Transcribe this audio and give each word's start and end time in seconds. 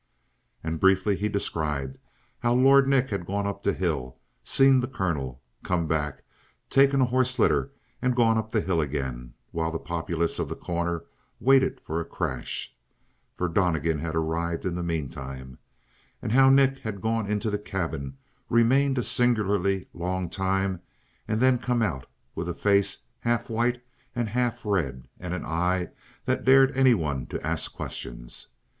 And 0.63 0.79
briefly 0.79 1.15
he 1.15 1.29
described 1.29 1.99
how 2.39 2.53
Lord 2.55 2.87
Nick 2.87 3.11
had 3.11 3.27
gone 3.27 3.45
up 3.45 3.61
the 3.61 3.71
hill, 3.71 4.17
seen 4.43 4.79
the 4.79 4.87
colonel, 4.87 5.43
come 5.63 5.85
back, 5.85 6.23
taken 6.71 7.01
a 7.01 7.05
horse 7.05 7.37
litter, 7.37 7.69
and 8.01 8.15
gone 8.15 8.35
up 8.35 8.51
the 8.51 8.61
hill 8.61 8.81
again, 8.81 9.35
while 9.51 9.69
the 9.71 9.77
populace 9.77 10.39
of 10.39 10.49
The 10.49 10.55
Corner 10.55 11.03
waited 11.39 11.79
for 11.81 12.01
a 12.01 12.03
crash. 12.05 12.75
For 13.37 13.47
Donnegan 13.47 13.99
had 13.99 14.15
arrived 14.15 14.65
in 14.65 14.73
the 14.73 14.81
meantime. 14.81 15.59
And 16.19 16.31
how 16.31 16.49
Nick 16.49 16.79
had 16.79 16.99
gone 16.99 17.27
into 17.29 17.51
the 17.51 17.59
cabin, 17.59 18.17
remained 18.49 18.97
a 18.97 19.03
singularly 19.03 19.85
long 19.93 20.31
time, 20.31 20.81
and 21.27 21.39
then 21.39 21.59
come 21.59 21.83
out, 21.83 22.07
with 22.33 22.49
a 22.49 22.55
face 22.55 23.03
half 23.19 23.51
white 23.51 23.79
and 24.15 24.29
half 24.29 24.65
red 24.65 25.07
and 25.19 25.35
an 25.35 25.45
eye 25.45 25.89
that 26.25 26.43
dared 26.43 26.75
anyone 26.75 27.27
to 27.27 27.45
ask 27.45 27.71
questions. 27.71 28.47